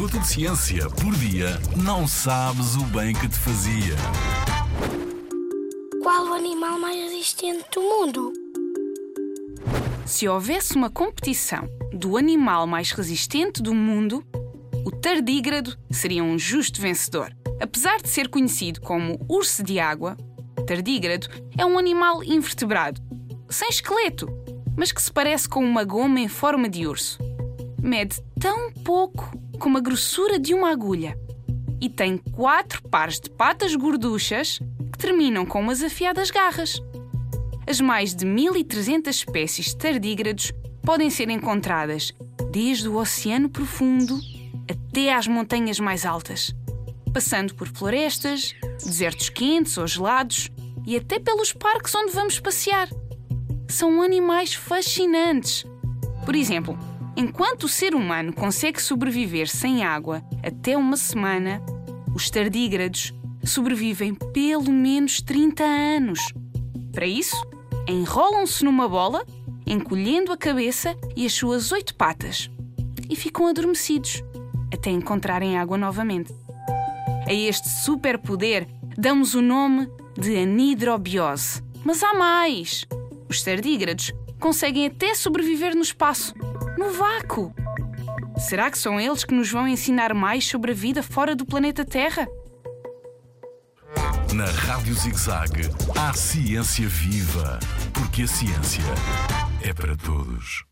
[0.00, 3.94] minuto de ciência por dia, não sabes o bem que te fazia.
[6.02, 8.32] Qual o animal mais resistente do mundo?
[10.06, 14.24] Se houvesse uma competição do animal mais resistente do mundo,
[14.86, 17.30] o tardígrado seria um justo vencedor.
[17.60, 20.16] Apesar de ser conhecido como urso de água,
[20.66, 21.28] tardígrado
[21.58, 23.02] é um animal invertebrado,
[23.50, 24.26] sem esqueleto,
[24.74, 27.18] mas que se parece com uma goma em forma de urso.
[27.82, 31.18] Mede tão pouco como a grossura de uma agulha
[31.80, 34.58] e tem quatro pares de patas gorduchas
[34.92, 36.80] que terminam com umas afiadas garras.
[37.66, 40.52] As mais de 1300 espécies de tardígrados
[40.82, 42.12] podem ser encontradas
[42.50, 44.18] desde o oceano profundo
[44.68, 46.54] até às montanhas mais altas,
[47.12, 48.54] passando por florestas,
[48.84, 50.50] desertos quentes ou gelados
[50.86, 52.88] e até pelos parques onde vamos passear.
[53.68, 55.64] São animais fascinantes.
[56.24, 56.78] Por exemplo,
[57.16, 61.62] enquanto o ser humano consegue sobreviver sem água até uma semana,
[62.14, 63.12] os tardígrados
[63.44, 66.20] sobrevivem pelo menos 30 anos.
[66.92, 67.36] Para isso,
[67.88, 69.24] enrolam-se numa bola,
[69.66, 72.50] encolhendo a cabeça e as suas oito patas,
[73.08, 74.22] e ficam adormecidos
[74.72, 76.32] até encontrarem água novamente.
[77.26, 81.62] A este superpoder damos o nome de anidrobiose.
[81.84, 82.86] Mas há mais!
[83.28, 86.34] Os tardígrados conseguem até sobreviver no espaço,
[86.76, 87.54] no vácuo.
[88.38, 91.84] Será que são eles que nos vão ensinar mais sobre a vida fora do planeta
[91.84, 92.26] Terra?
[94.32, 97.58] Na Rádio ZigZag, há ciência viva,
[97.92, 98.82] porque a ciência
[99.62, 100.69] é para todos.